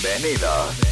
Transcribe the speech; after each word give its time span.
Bienvenidos. 0.00 0.91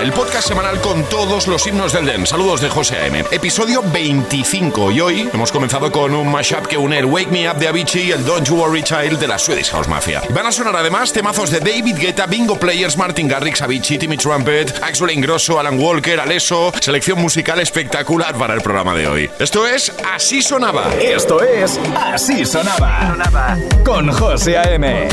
El 0.00 0.12
podcast 0.12 0.48
semanal 0.48 0.80
con 0.80 1.02
todos 1.04 1.48
los 1.48 1.66
himnos 1.66 1.92
del 1.92 2.06
Den. 2.06 2.26
Saludos 2.26 2.60
de 2.60 2.68
José 2.68 2.96
A.M. 2.96 3.24
Episodio 3.32 3.82
25 3.82 4.92
y 4.92 5.00
hoy 5.00 5.30
hemos 5.32 5.50
comenzado 5.50 5.90
con 5.90 6.14
un 6.14 6.30
mashup 6.30 6.66
que 6.66 6.76
une 6.76 6.98
el 6.98 7.06
Wake 7.06 7.30
Me 7.30 7.50
Up 7.50 7.56
de 7.56 7.66
Avicii 7.66 8.02
y 8.02 8.12
el 8.12 8.24
Don't 8.24 8.46
You 8.46 8.54
Worry 8.56 8.84
Child 8.84 9.18
de 9.18 9.26
la 9.26 9.38
Swedish 9.38 9.70
House 9.70 9.88
Mafia. 9.88 10.22
Van 10.30 10.46
a 10.46 10.52
sonar 10.52 10.76
además 10.76 11.12
temazos 11.12 11.50
de 11.50 11.58
David 11.58 11.96
Guetta, 11.98 12.26
Bingo 12.26 12.56
Players, 12.56 12.96
Martin 12.96 13.26
Garrix, 13.26 13.60
Avicii, 13.62 13.98
Timmy 13.98 14.16
Trumpet, 14.16 14.80
Axel 14.80 15.10
Ingrosso, 15.10 15.58
Alan 15.58 15.78
Walker, 15.78 16.20
Alesso. 16.20 16.72
Selección 16.80 17.20
musical 17.20 17.58
espectacular 17.58 18.36
para 18.36 18.54
el 18.54 18.60
programa 18.60 18.94
de 18.94 19.08
hoy. 19.08 19.30
Esto 19.40 19.66
es 19.66 19.92
Así 20.14 20.40
Sonaba. 20.40 20.94
Esto 21.00 21.42
es 21.42 21.80
Así 21.96 22.44
Sonaba. 22.44 23.58
Con 23.84 24.10
José 24.12 24.56
A.M. 24.56 25.08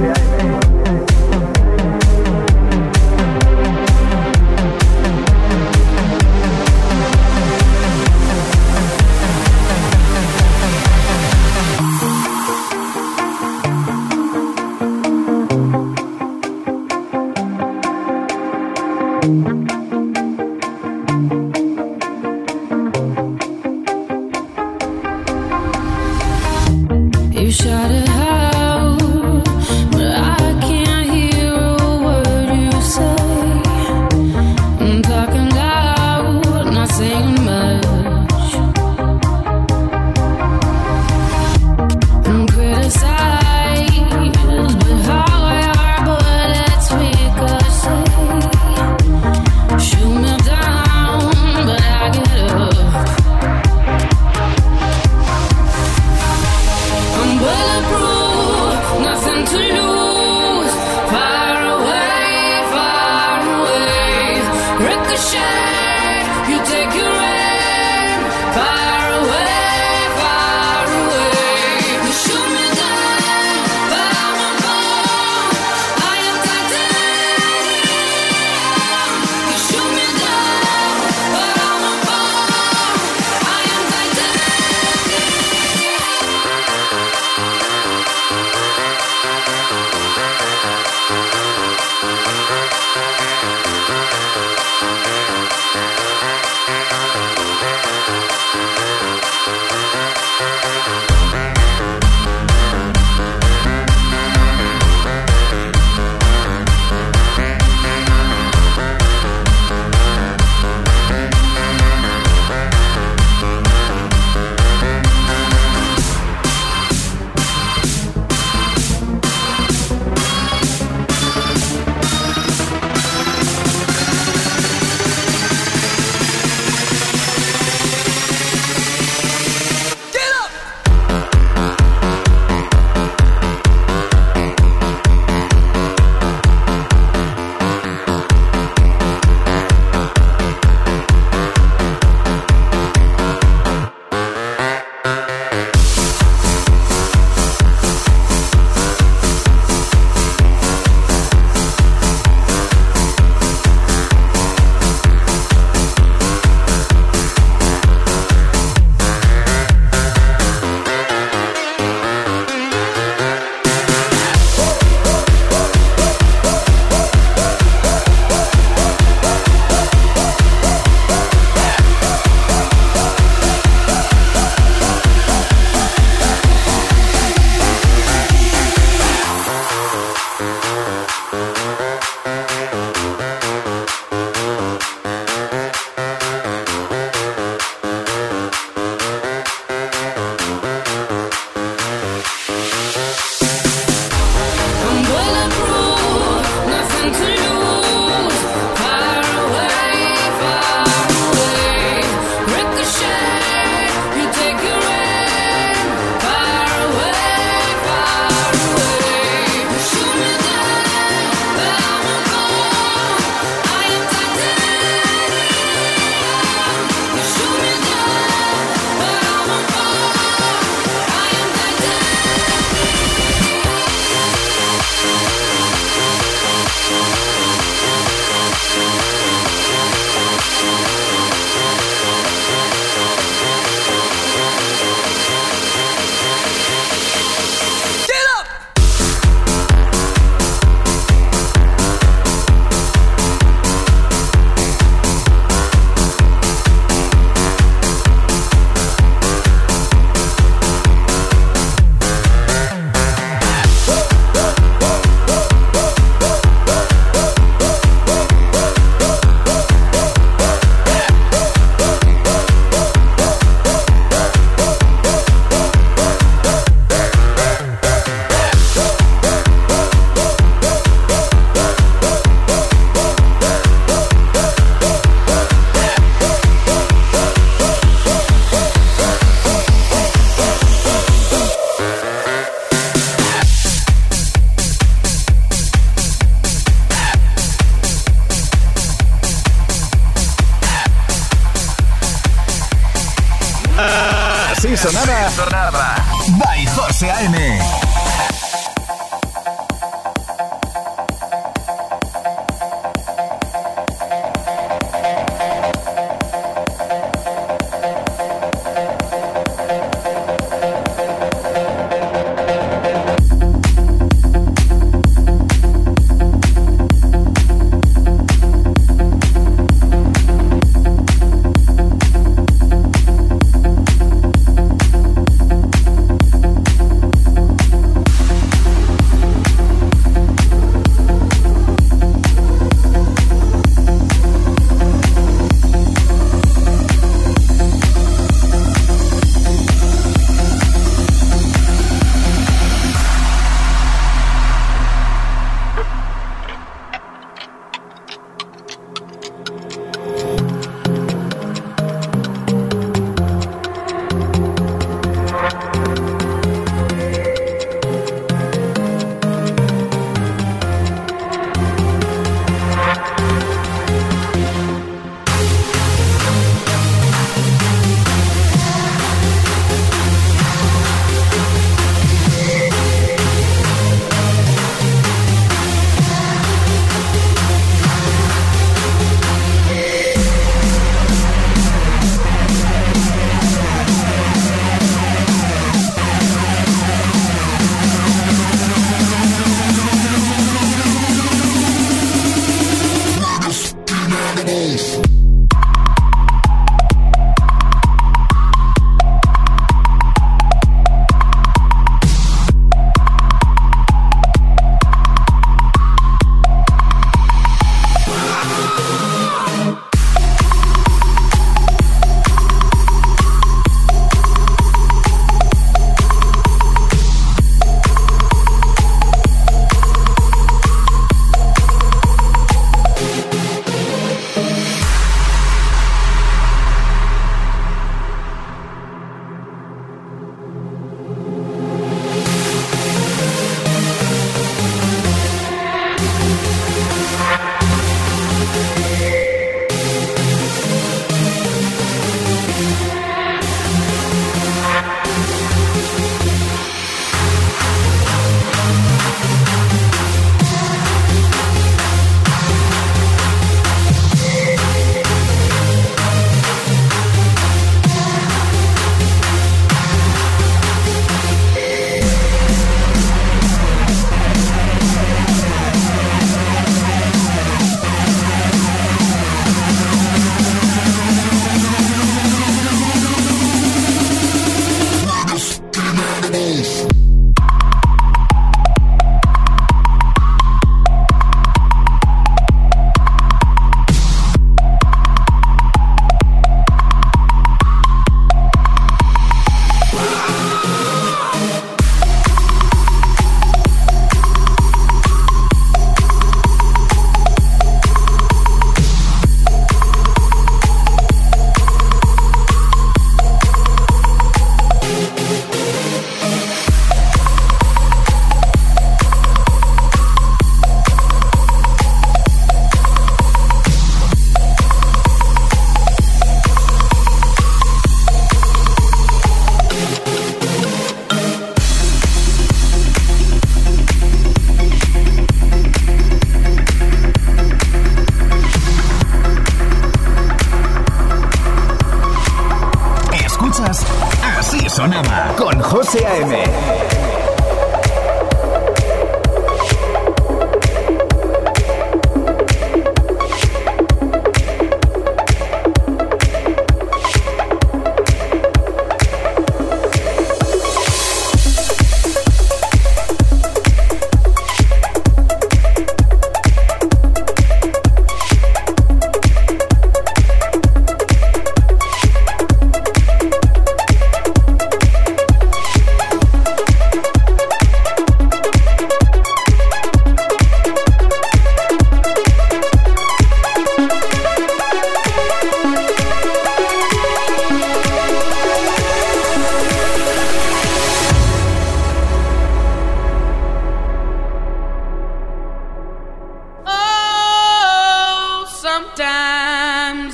You 0.00 0.10
shot 0.10 0.28
it 0.28 0.40
out, 0.40 0.53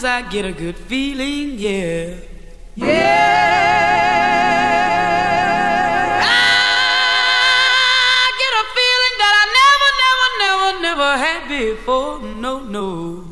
Sometimes 0.00 0.24
I 0.24 0.28
get 0.32 0.44
a 0.46 0.52
good 0.52 0.76
feeling, 0.76 1.58
yeah. 1.58 2.14
Yeah. 2.74 3.30
I 6.22 8.32
get 8.40 8.52
a 8.60 8.62
feeling 8.76 9.16
that 9.20 9.34
I 9.42 9.44
never, 9.60 9.90
never, 10.02 10.28
never, 10.40 10.70
never 10.80 11.10
had 11.18 11.42
before. 11.48 12.14
No, 12.40 12.52
no. 12.60 13.29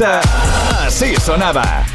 Así 0.00 1.16
sonaba. 1.16 1.87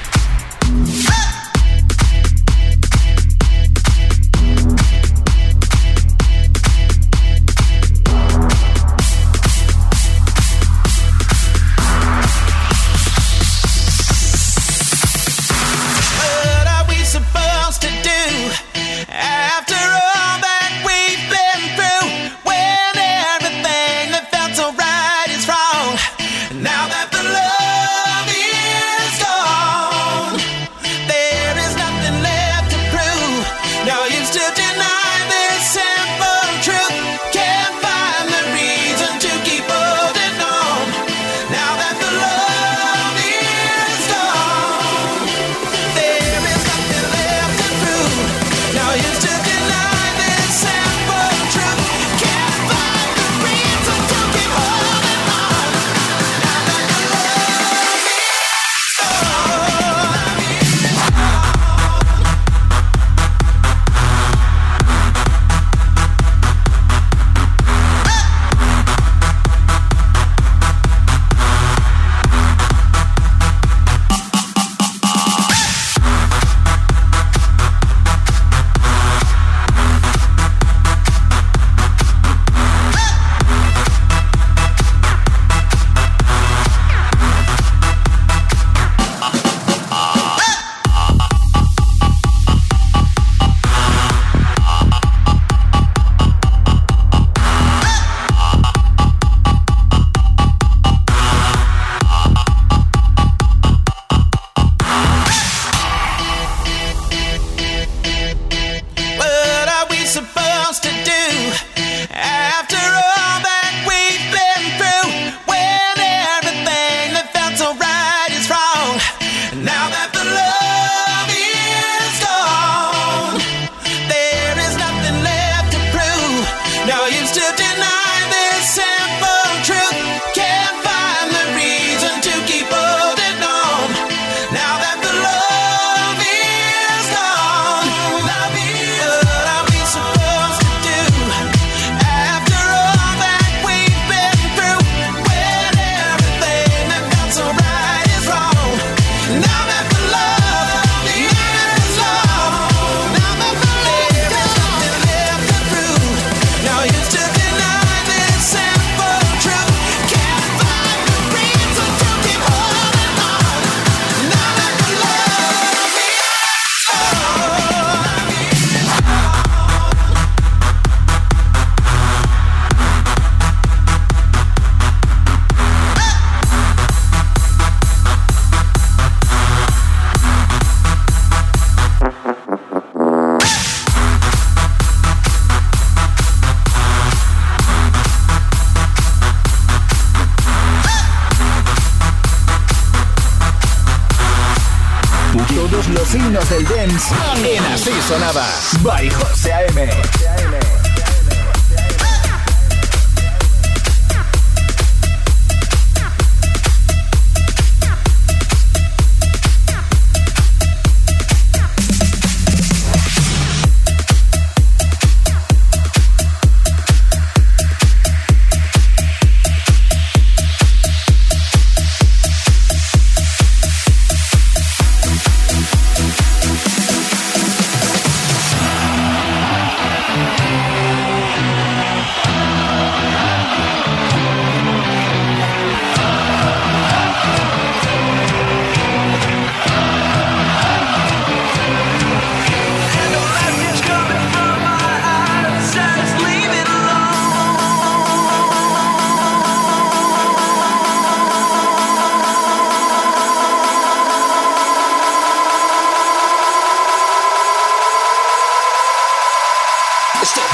sonaba. 198.08 198.46
By 198.84 199.13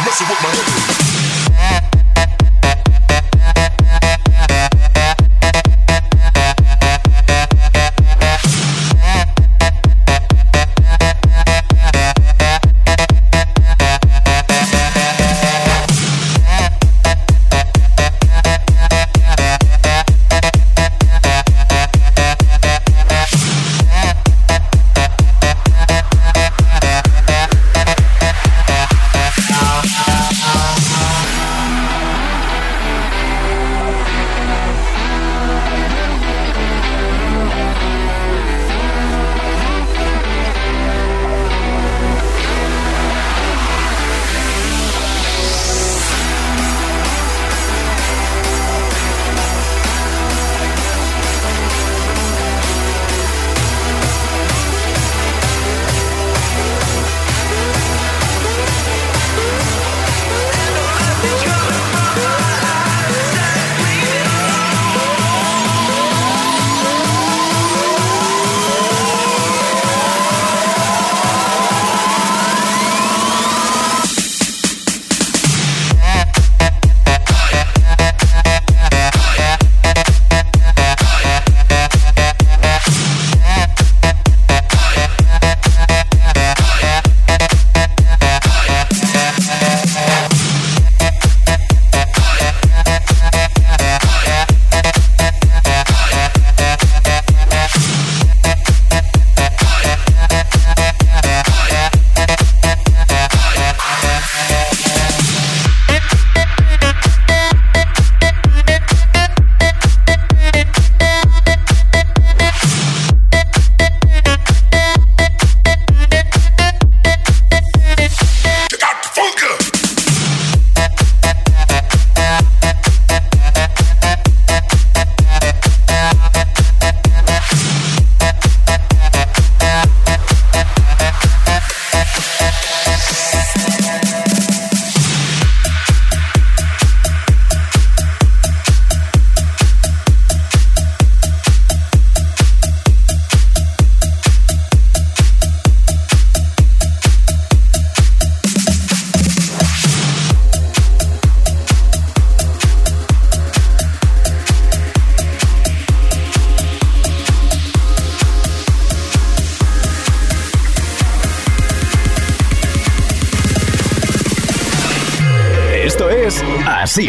messing 0.05 0.27
with 0.27 0.41
my 0.41 0.49
head. 0.49 0.98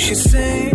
should 0.00 0.16
sing 0.16 0.69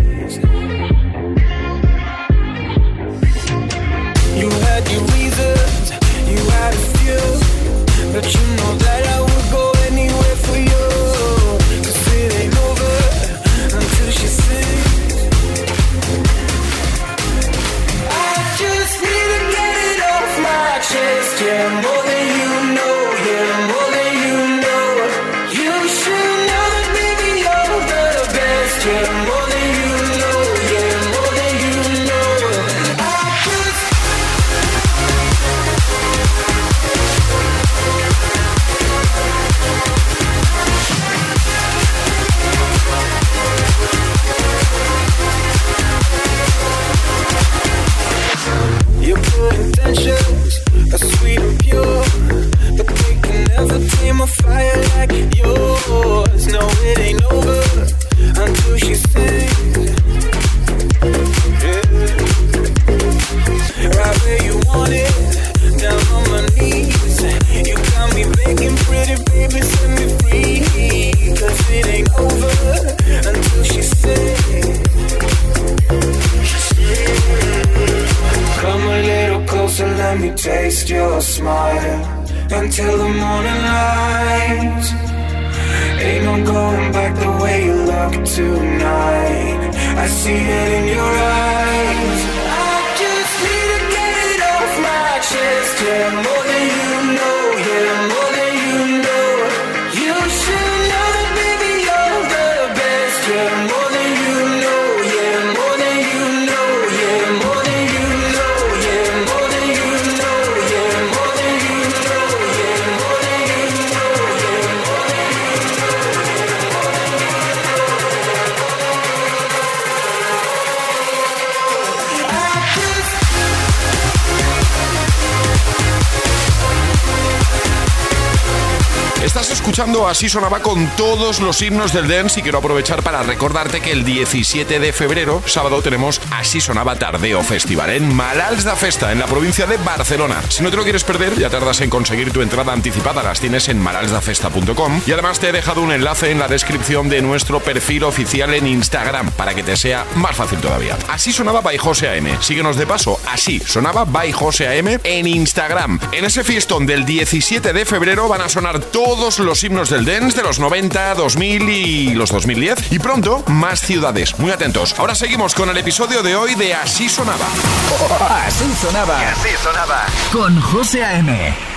Así 129.78 130.30
Sonaba 130.30 130.62
con 130.62 130.88
todos 130.96 131.42
los 131.42 131.62
himnos 131.62 131.92
del 131.92 132.08
dance 132.08 132.40
y 132.40 132.44
quiero 132.44 132.60
aprovechar 132.60 133.04
para 133.04 133.24
recordarte 133.24 133.82
que 133.82 133.92
el 133.92 134.06
17 134.06 134.80
de 134.80 134.94
febrero, 134.94 135.44
sábado, 135.46 135.82
tenemos 135.82 136.22
Así 136.32 136.62
Sonaba 136.62 136.96
Tardeo 136.96 137.44
Festival 137.44 137.90
en 137.90 138.16
Malals 138.16 138.64
da 138.64 138.78
Festa, 138.78 139.12
en 139.12 139.20
la 139.20 139.26
provincia 139.26 139.66
de 139.66 139.76
Barcelona. 139.76 140.42
Si 140.48 140.64
no 140.64 140.70
te 140.70 140.78
lo 140.78 140.84
quieres 140.84 141.04
perder, 141.04 141.38
ya 141.38 141.50
tardas 141.50 141.82
en 141.82 141.90
conseguir 141.90 142.32
tu 142.32 142.42
entrada 142.42 142.72
anticipada, 142.72 143.22
las 143.22 143.42
tienes 143.42 143.68
en 143.68 143.78
malalsdafesta.com 143.82 145.02
y 145.06 145.12
además 145.12 145.42
te 145.42 145.50
he 145.50 145.52
dejado 145.52 145.82
un 145.82 145.92
enlace 145.92 146.32
en 146.32 146.40
la 146.40 146.48
descripción 146.48 147.10
de 147.10 147.22
nuestro 147.22 147.60
perfil 147.60 148.06
oficial 148.06 148.54
en 148.54 148.68
Instagram 148.68 149.32
para 149.32 149.54
que 149.54 149.64
te 149.64 149.76
sea 149.76 150.06
más 150.16 150.38
fácil 150.38 150.60
todavía. 150.60 150.98
Así 151.10 151.34
sonaba 151.34 151.60
by 151.60 151.78
José 151.78 152.18
AM. 152.18 152.42
Síguenos 152.42 152.78
de 152.78 152.88
paso, 152.88 153.20
así 153.28 153.60
sonaba 153.60 154.06
by 154.06 154.32
José 154.32 154.80
AM 154.80 155.02
en 155.04 155.28
Instagram. 155.28 156.00
En 156.14 156.24
ese 156.24 156.46
fiestón 156.46 156.86
del 156.86 157.04
17 157.04 157.74
de 157.74 157.86
febrero 157.86 158.30
van 158.30 158.40
a 158.40 158.48
sonar 158.48 158.80
todos 158.80 159.40
los 159.40 159.65
himnos 159.66 159.90
del 159.90 160.06
dance 160.06 160.38
de 160.38 160.44
los 160.44 160.60
90, 160.60 161.16
2000 161.16 161.70
y 161.70 162.14
los 162.14 162.32
2010 162.32 162.92
y 162.92 163.00
pronto 163.00 163.44
más 163.48 163.80
ciudades. 163.82 164.38
Muy 164.40 164.52
atentos. 164.52 164.96
Ahora 164.98 165.16
seguimos 165.16 165.56
con 165.56 165.70
el 165.70 165.78
episodio 165.78 166.22
de 166.24 166.36
hoy 166.36 166.56
de 166.56 166.74
Así 166.74 167.10
sonaba. 167.10 167.46
Así 168.46 168.72
sonaba. 168.76 169.20
Así 169.30 169.50
sonaba. 169.62 170.06
Con 170.32 170.60
José 170.62 171.04
A.M. 171.04 171.75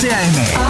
XCAM. 0.00 0.69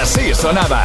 Así 0.00 0.34
sonaba. 0.34 0.82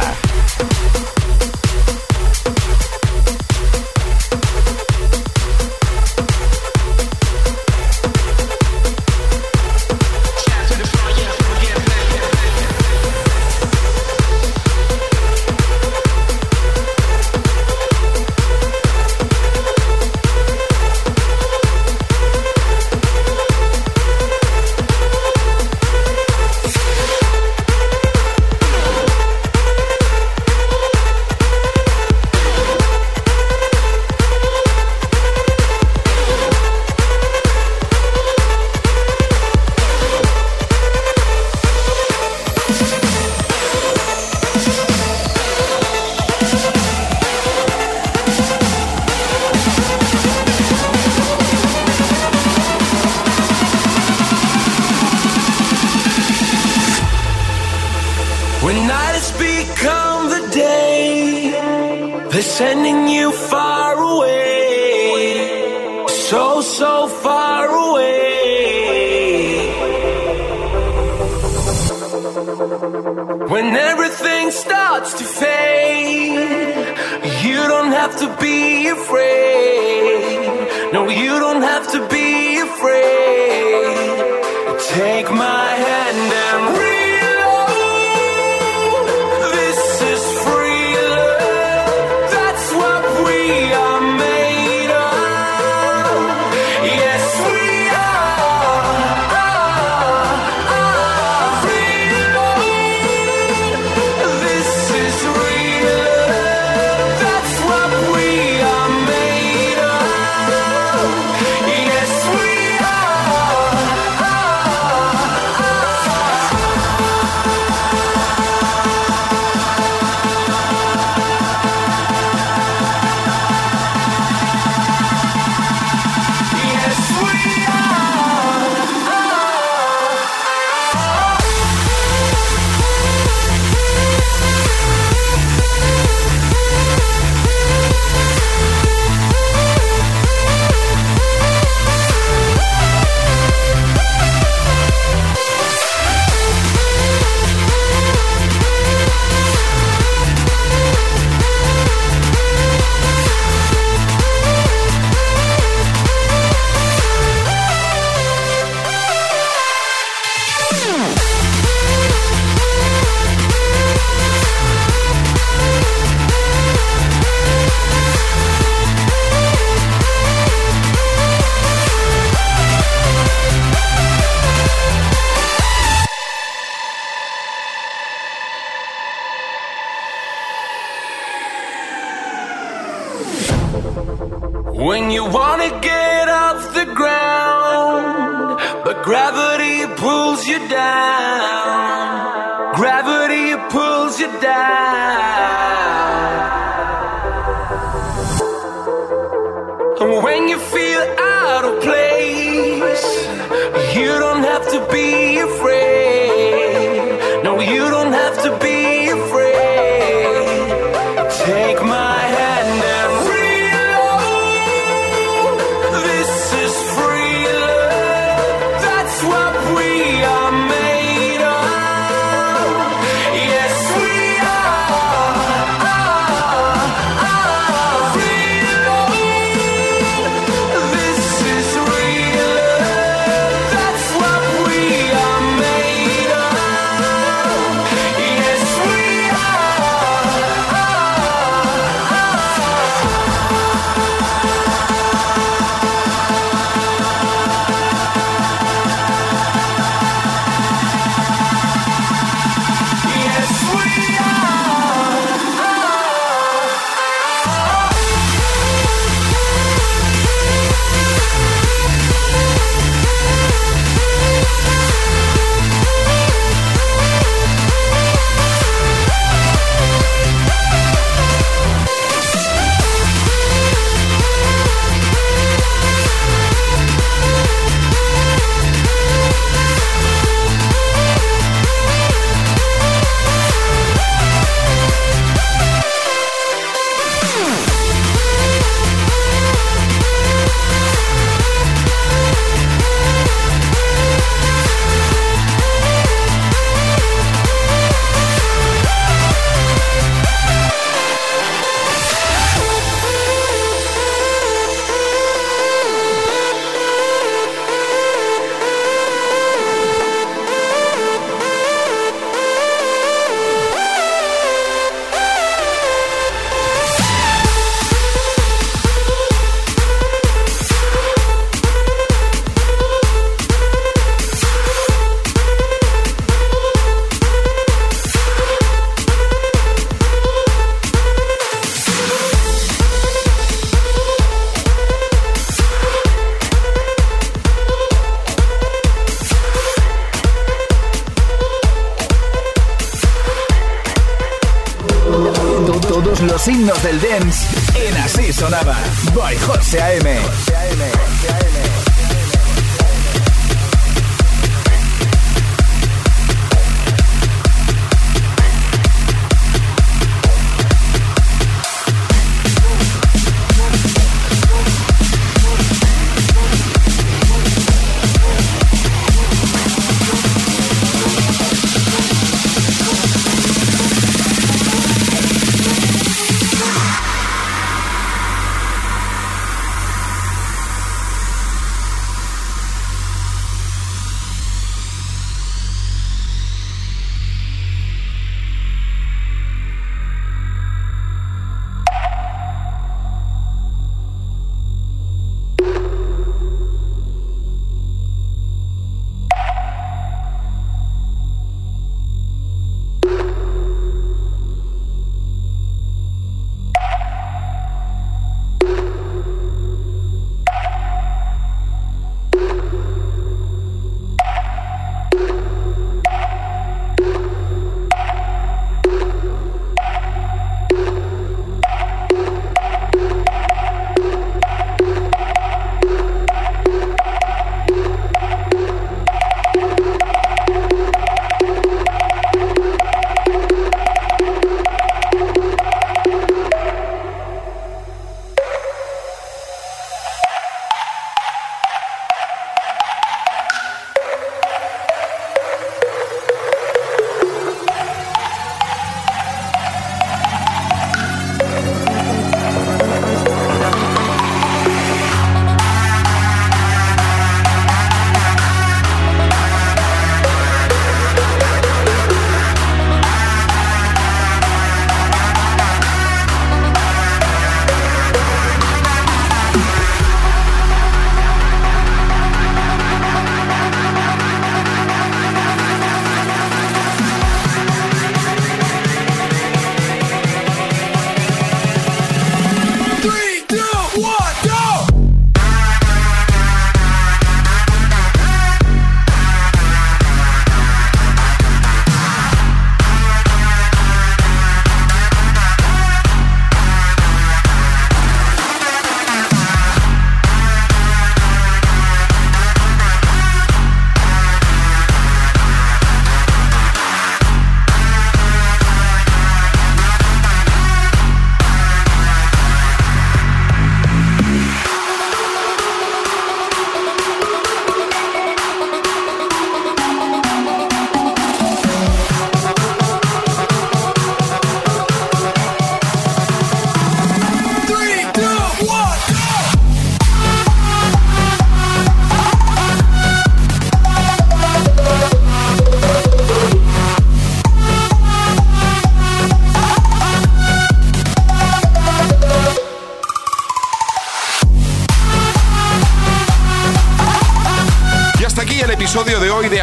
I 349.78 349.92
AM. 349.92 350.05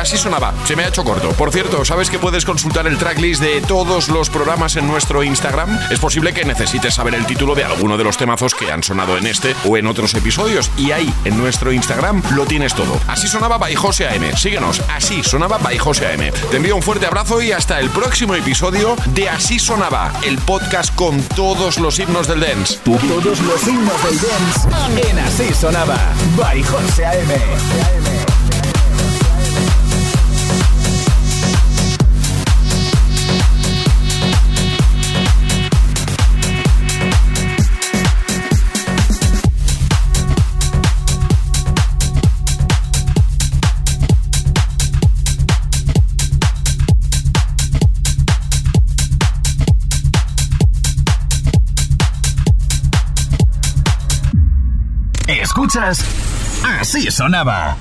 Así 0.03 0.17
sonaba. 0.17 0.53
Se 0.65 0.75
me 0.75 0.83
ha 0.83 0.89
hecho 0.89 1.03
corto. 1.03 1.29
Por 1.29 1.51
cierto, 1.51 1.85
¿sabes 1.85 2.09
que 2.09 2.19
puedes 2.19 2.43
consultar 2.43 2.87
el 2.87 2.97
tracklist 2.97 3.41
de 3.41 3.61
todos 3.61 4.09
los 4.09 4.29
programas 4.29 4.75
en 4.75 4.85
nuestro 4.85 5.23
Instagram? 5.23 5.79
Es 5.89 5.99
posible 5.99 6.33
que 6.33 6.43
necesites 6.43 6.93
saber 6.93 7.15
el 7.15 7.25
título 7.25 7.55
de 7.55 7.63
alguno 7.63 7.97
de 7.97 8.03
los 8.03 8.17
temazos 8.17 8.53
que 8.53 8.69
han 8.69 8.83
sonado 8.83 9.17
en 9.17 9.27
este 9.27 9.55
o 9.65 9.77
en 9.77 9.87
otros 9.87 10.13
episodios. 10.13 10.69
Y 10.77 10.91
ahí, 10.91 11.11
en 11.23 11.37
nuestro 11.37 11.71
Instagram, 11.71 12.21
lo 12.35 12.45
tienes 12.45 12.73
todo. 12.73 12.99
Así 13.07 13.29
sonaba 13.29 13.57
by 13.57 13.75
José 13.75 14.09
AM. 14.09 14.35
Síguenos, 14.35 14.81
así 14.93 15.23
sonaba 15.23 15.57
by 15.57 15.77
José 15.77 16.07
AM. 16.07 16.33
Te 16.51 16.57
envío 16.57 16.75
un 16.75 16.83
fuerte 16.83 17.05
abrazo 17.05 17.41
y 17.41 17.53
hasta 17.53 17.79
el 17.79 17.89
próximo 17.89 18.35
episodio 18.35 18.97
de 19.13 19.29
Así 19.29 19.57
sonaba, 19.57 20.11
el 20.23 20.37
podcast 20.39 20.93
con 20.95 21.21
todos 21.29 21.79
los 21.79 21.97
himnos 21.97 22.27
del 22.27 22.41
dance. 22.41 22.77
Todos 22.83 23.39
los 23.39 23.67
himnos 23.67 24.03
del 24.03 24.19
dance 24.19 25.09
en 25.09 25.19
Así 25.19 25.53
sonaba 25.53 25.97
by 26.35 26.61
José 26.61 27.05
AM. 27.05 28.32
Así 56.79 57.09
sonaba. 57.09 57.75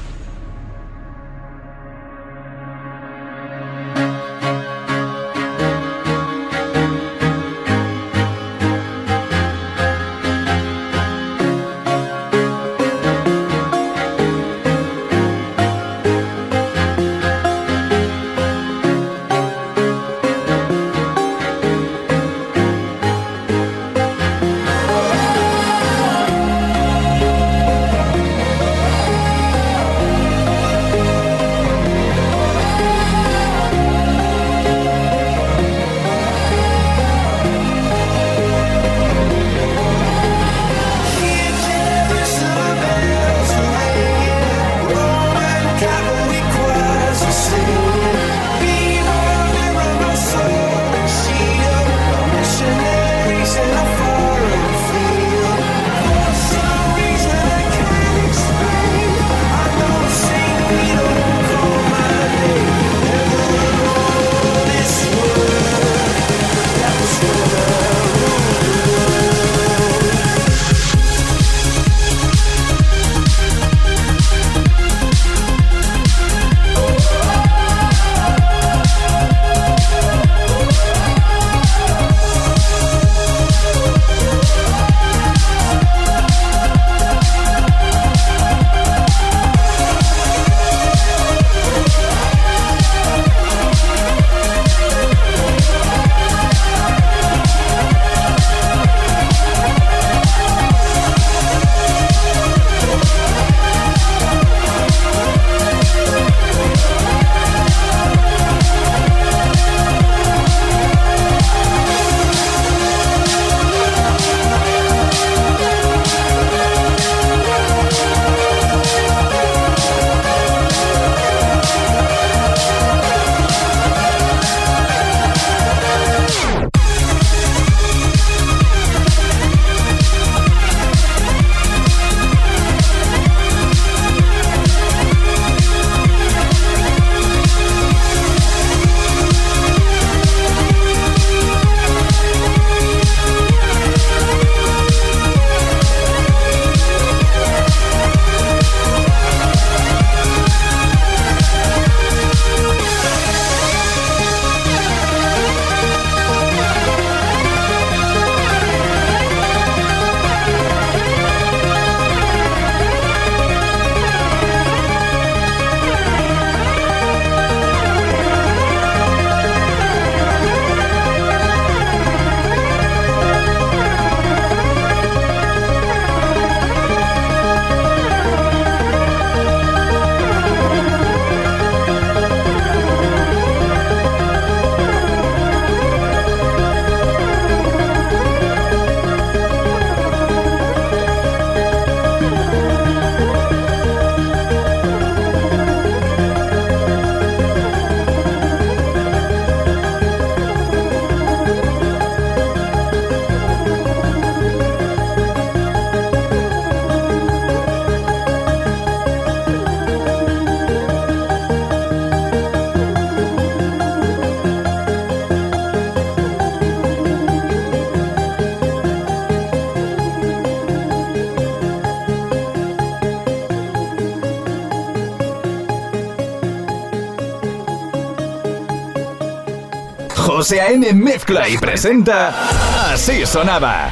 José 230.52 230.60
A.M. 230.60 230.92
mezcla 230.92 231.48
y 231.48 231.56
presenta 231.56 232.92
Así 232.92 233.24
sonaba. 233.24 233.90